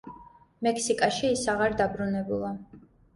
მექსიკაში 0.67 1.29
ის 1.33 1.43
აღარ 1.53 1.75
დაბრუნებულა. 1.83 2.51